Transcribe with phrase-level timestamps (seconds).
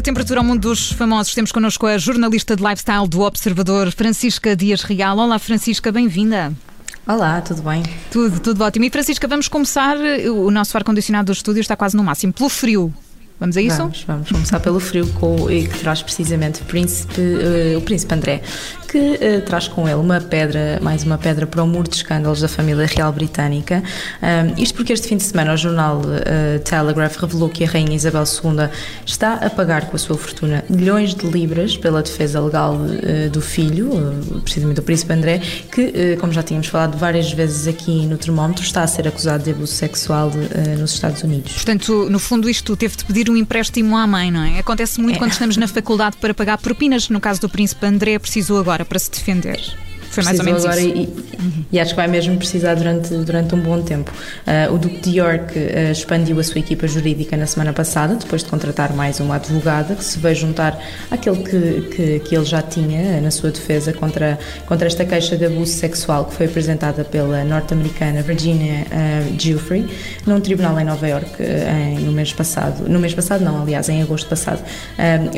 [0.00, 4.56] A temperatura ao mundo dos famosos, temos connosco a jornalista de lifestyle do Observador, Francisca
[4.56, 5.18] Dias Real.
[5.18, 6.54] Olá, Francisca, bem-vinda.
[7.06, 7.82] Olá, tudo bem?
[8.10, 8.86] Tudo, tudo ótimo.
[8.86, 9.98] E Francisca, vamos começar.
[10.32, 12.94] O nosso ar-condicionado do estúdio está quase no máximo, pelo frio.
[13.40, 13.78] Vamos a isso?
[13.78, 18.14] Vamos, vamos começar pelo frio com, e que traz precisamente o príncipe, uh, o príncipe
[18.14, 18.42] André,
[18.86, 22.42] que uh, traz com ele uma pedra, mais uma pedra para o muro de escândalos
[22.42, 23.82] da família real britânica.
[24.22, 27.96] Um, isto porque este fim de semana o jornal uh, Telegraph revelou que a rainha
[27.96, 28.68] Isabel II
[29.06, 32.76] está a pagar com a sua fortuna milhões de libras pela defesa legal
[33.32, 33.90] do filho,
[34.42, 35.40] precisamente do príncipe André,
[35.72, 39.50] que, como já tínhamos falado várias vezes aqui no termómetro, está a ser acusado de
[39.50, 40.30] abuso sexual
[40.78, 41.52] nos Estados Unidos.
[41.52, 44.58] Portanto, no fundo, isto teve de pedir um empréstimo à mãe, não é?
[44.58, 45.18] Acontece muito é.
[45.18, 47.08] quando estamos na faculdade para pagar propinas.
[47.08, 49.60] No caso do príncipe André, precisou agora para se defender.
[50.10, 50.96] Foi mais ou menos agora isso.
[50.96, 51.64] E, uhum.
[51.72, 54.10] e, acho que vai mesmo precisar durante, durante um bom tempo.
[54.44, 58.42] Uh, o Duque de York uh, expandiu a sua equipa jurídica na semana passada, depois
[58.42, 60.78] de contratar mais uma advogada que se vai juntar
[61.10, 65.46] àquele que, que, que ele já tinha na sua defesa contra, contra esta queixa de
[65.46, 69.88] abuso sexual que foi apresentada pela norte-americana Virginia uh, Giuffre
[70.26, 72.88] num tribunal em Nova York em, no mês passado.
[72.88, 74.60] No mês passado, não, aliás, em agosto passado.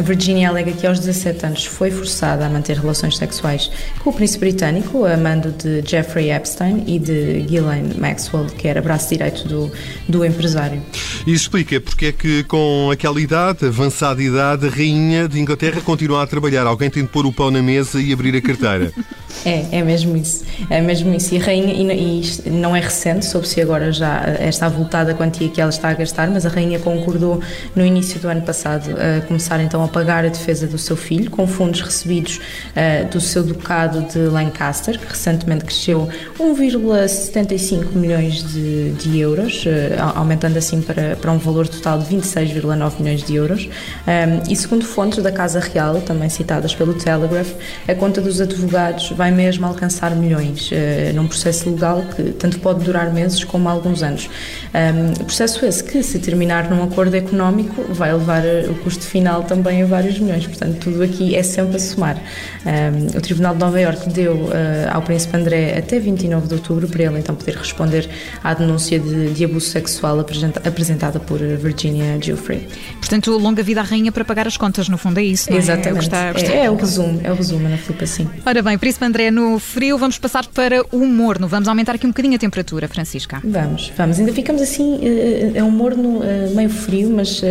[0.03, 3.71] Virginia alega que aos 17 anos foi forçada a manter relações sexuais
[4.03, 8.69] com o príncipe britânico britânico, a mando de Jeffrey Epstein e de Ghislaine Maxwell, que
[8.69, 9.73] era braço direito do,
[10.09, 10.81] do empresário.
[11.27, 16.23] E explica porque é que com aquela idade, avançada idade, a rainha de Inglaterra continua
[16.23, 16.65] a trabalhar.
[16.67, 18.93] Alguém tem de pôr o pão na mesa e abrir a carteira.
[19.45, 20.45] É, é mesmo isso.
[20.71, 21.35] É mesmo isso.
[21.35, 25.61] E a rainha, e, e não é recente, soube-se agora já esta avultada quantia que
[25.61, 27.41] ela está a gastar, mas a rainha concordou
[27.75, 31.31] no início do ano passado a começar então a pagar a defesa do seu filho
[31.31, 36.09] com fundos recebidos uh, do seu ducado de Lancaster, que recentemente cresceu
[36.39, 39.71] 1,75 milhões de, de euros, uh,
[40.15, 43.69] aumentando assim para, para um valor total de 26,9 milhões de euros.
[44.07, 47.53] Um, e segundo fontes da Casa Real, também citadas pelo Telegraph,
[47.89, 52.83] a conta dos advogados vai mesmo alcançar milhões, uh, num processo legal que tanto pode
[52.83, 54.29] durar meses como alguns anos.
[54.75, 59.45] Um, processo esse que, se terminar num acordo económico, vai levar eh, o custo final
[59.45, 60.45] também a vários milhões.
[60.47, 62.17] Portanto, tudo aqui é sempre a somar.
[62.65, 64.51] Um, o Tribunal de Nova Iorque deu uh,
[64.93, 68.09] ao Príncipe André até 29 de outubro para ele então poder responder
[68.43, 70.19] à denúncia de, de abuso sexual
[70.65, 72.67] apresentada por Virginia Giuffre.
[72.99, 75.61] Portanto, longa vida à rainha para pagar as contas, no fundo é isso, não é?
[75.61, 75.89] Exatamente.
[75.89, 76.53] É, o, está, está...
[76.53, 78.29] é, é o resumo, é o resumo, na Filipe, assim.
[78.47, 81.47] Ora bem, Príncipe André, no frio, vamos passar para o morno.
[81.47, 83.41] Vamos aumentar aqui um bocadinho a temperatura, Francisca.
[83.45, 84.19] Vamos, vamos.
[84.19, 87.43] Ainda ficamos assim, eh, é um morno eh, meio frio, mas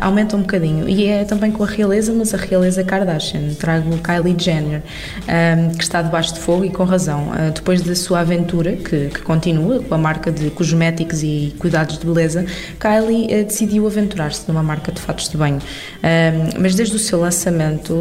[0.00, 0.88] aumenta um bocadinho.
[0.88, 3.54] E é também com a realeza, mas a realeza Kardashian.
[3.58, 4.82] Trago Kylie Jenner,
[5.76, 7.30] que está debaixo de fogo e com razão.
[7.54, 12.06] Depois da sua aventura, que, que continua com a marca de cosméticos e cuidados de
[12.06, 12.44] beleza,
[12.80, 15.60] Kylie decidiu aventurar-se numa marca de fatos de banho.
[16.58, 17.94] Mas desde o seu lançamento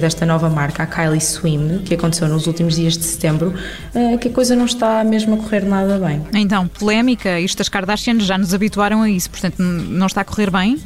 [0.00, 3.54] desta nova marca, a Kylie Swim, que aconteceu nos últimos dias de setembro,
[3.94, 6.22] uh, que a coisa não está mesmo a correr nada bem.
[6.34, 10.50] Então, polémica, isto as Kardashians já nos habituaram a isso, portanto, não está a correr
[10.50, 10.78] bem?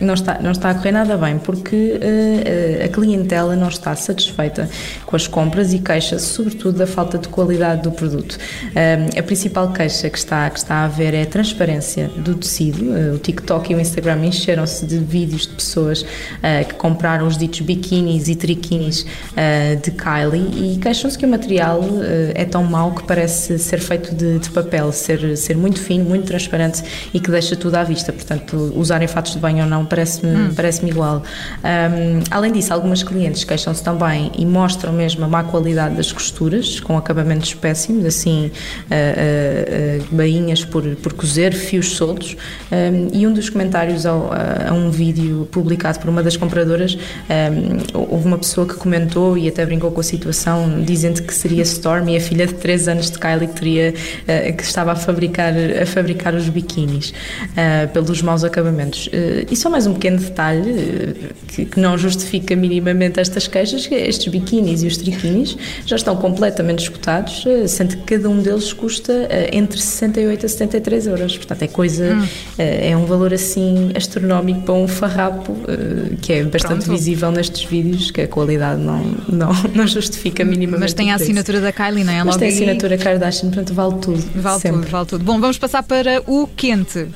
[0.00, 4.68] Não está, não está a correr nada bem, porque uh, a clientela não está satisfeita
[5.06, 8.32] com as compras e queixa-se, sobretudo, da falta de qualidade do produto.
[8.32, 12.84] Uh, a principal queixa que está, que está a haver é a transparência do tecido.
[12.84, 16.04] Uh, o TikTok e o Instagram encheram-se de vídeos de pessoas
[16.68, 19.04] que compraram os ditos biquínis e triquinis
[19.82, 21.80] de Kylie e queixam-se que o material
[22.34, 26.26] é tão mau que parece ser feito de, de, papel, ser, ser muito fino, muito
[26.26, 26.82] transparente
[27.12, 28.12] e que deixa tudo à vista.
[28.12, 30.52] Portanto, usarem fatos de banho ou não parece-me hum.
[30.54, 31.22] parece igual.
[31.62, 36.80] Um, além disso, algumas clientes queixam-se também e mostram mesmo a má qualidade das costuras,
[36.80, 42.36] com acabamentos péssimos, assim, uh, uh, uh, bainhas por, por cozer, fios soltos.
[42.70, 47.98] Um, e um dos comentários ao, a um vídeo publicado por uma das compradoras, um,
[48.10, 52.16] houve uma pessoa que comentou e até brincou com a situação, dizendo que seria Stormy,
[52.16, 53.92] a filha de 3 anos de Kylie, que, teria,
[54.56, 57.12] que estava a fabricar, a fabricar os biquínis
[57.92, 59.08] pelos maus acabamentos.
[59.50, 61.14] e são mais um pequeno detalhe eh,
[61.48, 66.14] que, que não justifica minimamente estas queixas, que estes biquinis e os triquinis já estão
[66.14, 71.36] completamente esgotados, eh, sendo que cada um deles custa eh, entre 68 a 73 euros.
[71.38, 72.26] Portanto, é coisa, hum.
[72.58, 75.56] é um valor assim astronómico para um farrapo
[76.20, 76.90] que é bastante Pronto.
[76.90, 80.80] visível nestes vídeos, que a qualidade não, não, não justifica minimamente.
[80.80, 82.22] Mas tem a assinatura da Kylie, não é?
[82.22, 84.22] Mas tem a assinatura Kardashian, portanto vale tudo.
[84.34, 84.80] Vale sempre.
[84.80, 85.24] tudo, vale tudo.
[85.24, 87.08] Bom, vamos passar para o quente.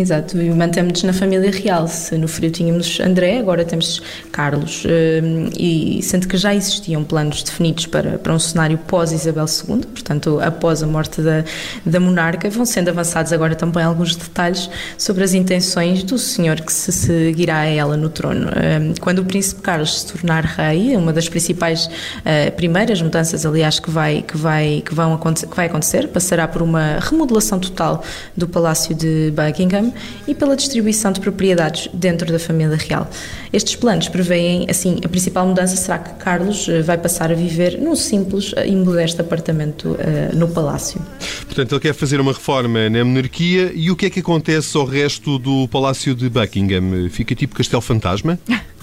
[0.00, 1.88] Exato, e mantemos-nos na família real.
[1.88, 4.00] Se no frio tínhamos André, agora temos
[4.30, 4.84] Carlos.
[4.86, 10.38] Hum, e sendo que já existiam planos definidos para, para um cenário pós-Isabel II, portanto,
[10.40, 11.44] após a morte da,
[11.84, 16.72] da monarca, vão sendo avançados agora também alguns detalhes sobre as intenções do senhor que
[16.72, 18.46] se seguirá a ela no trono.
[18.48, 23.80] Hum, quando o príncipe Carlos se tornar rei, uma das principais uh, primeiras mudanças, aliás,
[23.80, 28.04] que vai, que, vai, que, vão acontecer, que vai acontecer, passará por uma remodelação total
[28.36, 29.87] do Palácio de Buckingham
[30.26, 33.08] e pela distribuição de propriedades dentro da família real.
[33.52, 37.78] Estes planos prevêem, assim, a principal mudança será que Carlos eh, vai passar a viver
[37.78, 41.00] num simples e modesto apartamento uh, no palácio.
[41.46, 44.84] Portanto, ele quer fazer uma reforma na monarquia e o que é que acontece ao
[44.84, 47.08] resto do Palácio de Buckingham?
[47.10, 48.38] Fica tipo Castelo Fantasma?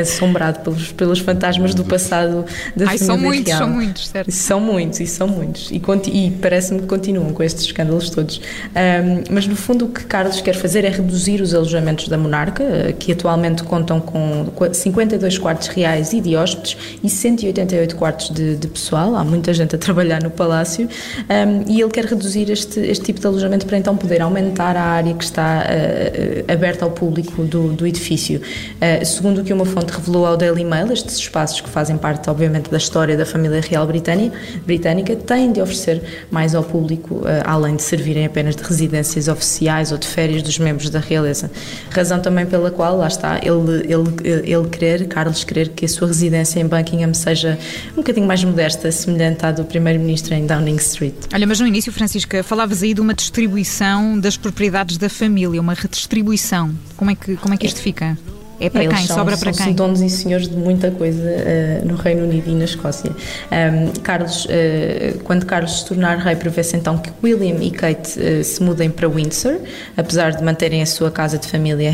[0.00, 2.44] assombrado pelos, pelos fantasmas do passado
[2.76, 3.58] da Ai, são muitos, real.
[3.58, 4.32] são muitos, certo?
[4.32, 5.70] São muitos, e são muitos.
[5.70, 5.80] E,
[6.12, 8.38] e parece-me que continuam com estes escândalos todos.
[8.38, 12.62] Um, mas, no fundo, o que Carlos quer fazer é reduzir os alojamentos da monarca,
[12.62, 18.56] eh, que atualmente contam com 52 quartos reais e de hóspedes e 188 quartos de,
[18.56, 19.14] de pessoal.
[19.14, 20.88] Há muita gente a trabalhar no palácio.
[21.28, 24.82] Um, e ele quer reduzir este, este tipo de alojamento para então poder aumentar a
[24.82, 28.40] área que está uh, aberta ao público do, do edifício.
[28.40, 32.70] Uh, segundo que uma fonte revelou ao Daily Mail, estes espaços que fazem parte, obviamente,
[32.70, 37.82] da história da família real britânica, têm de oferecer mais ao público, eh, além de
[37.82, 41.50] servirem apenas de residências oficiais ou de férias dos membros da realeza.
[41.90, 46.08] Razão também pela qual, lá está, ele, ele, ele querer, Carlos querer que a sua
[46.08, 47.58] residência em Buckingham seja
[47.92, 51.14] um bocadinho mais modesta, semelhante à do primeiro-ministro em Downing Street.
[51.32, 55.74] Olha, mas no início, Francisca, falavas aí de uma distribuição das propriedades da família, uma
[55.74, 56.72] redistribuição.
[56.96, 58.16] Como é que, como é que isto fica?
[58.64, 59.06] É para Eles quem?
[59.06, 59.74] São, Sobra para são quem?
[59.74, 63.10] donos e senhores de muita coisa uh, no Reino Unido e na Escócia.
[63.10, 68.42] Um, Carlos, uh, quando Carlos se tornar rei, prevê-se então que William e Kate uh,
[68.42, 69.58] se mudem para Windsor,
[69.98, 71.90] apesar de manterem a sua casa de família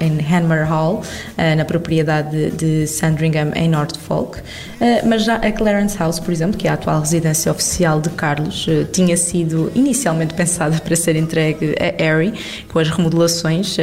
[0.00, 1.02] em Hanmer Hall,
[1.56, 4.40] na propriedade de Sandringham, em Norfolk.
[5.06, 8.66] mas já a Clarence House, por exemplo, que é a atual residência oficial de Carlos,
[8.92, 12.34] tinha sido inicialmente pensada para ser entregue a Harry,
[12.72, 13.76] com as remodelações,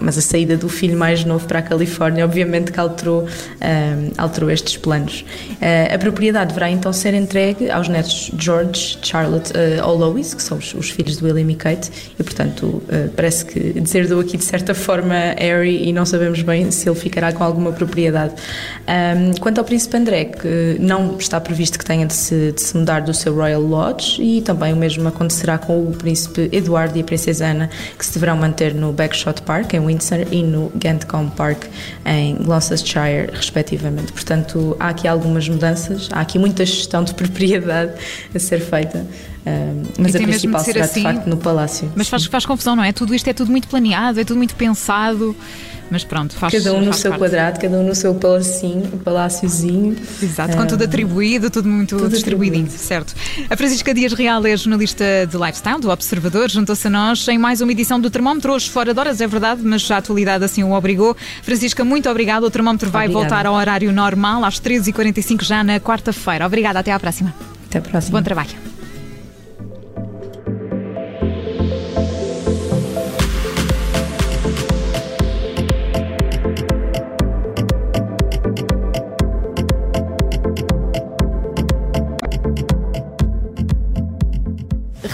[0.00, 4.50] mas a saída do filho mais novo para a Califórnia, obviamente que alterou, um, alterou
[4.50, 5.24] estes planos.
[5.52, 10.42] Uh, a propriedade deverá então ser entregue aos netos George, Charlotte uh, ou Lois, que
[10.42, 14.36] são os, os, filhos de William e Kate, e portanto uh, parece que deserdou aqui
[14.36, 18.34] de certa forma Harry e não sabemos bem se ele ficará com alguma propriedade.
[18.88, 22.76] Um, quanto ao príncipe André, que não está previsto que tenha de se, de se
[22.76, 27.00] mudar do seu Royal Lodge, e também o mesmo acontecerá com o príncipe Eduardo e
[27.00, 31.30] a princesa Ana, que se deverão manter no Bagshot Park, em Windsor, e no Gantcombe
[31.36, 31.64] Park Park
[32.04, 34.12] em Gloucestershire, respectivamente.
[34.12, 37.92] Portanto, há aqui algumas mudanças, há aqui muita gestão de propriedade
[38.34, 39.06] a ser feita.
[39.40, 41.90] Uh, mas a principal será assim, de facto no palácio.
[41.96, 42.92] Mas faz, faz confusão, não é?
[42.92, 45.34] Tudo isto é tudo muito planeado, é tudo muito pensado.
[45.90, 47.20] Mas pronto, faz Cada um no seu parte.
[47.20, 49.96] quadrado, cada um no seu palacinho, paláciozinho.
[50.22, 52.70] Exato, com tudo atribuído, tudo muito tudo atribuído.
[52.70, 53.14] certo.
[53.50, 57.60] A Francisca Dias Real é jornalista de lifestyle, do Observador, juntou-se a nós em mais
[57.60, 60.72] uma edição do Termómetro, hoje fora de horas, é verdade, mas a atualidade assim o
[60.72, 61.16] obrigou.
[61.42, 62.46] Francisca, muito obrigada.
[62.46, 63.28] O Termómetro vai Obrigada.
[63.28, 66.46] voltar ao horário normal, às 13h45, já na quarta-feira.
[66.46, 67.34] Obrigada, até à próxima.
[67.68, 68.18] Até à próxima.
[68.18, 68.69] Bom trabalho.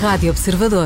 [0.06, 0.84] Rádio Observador.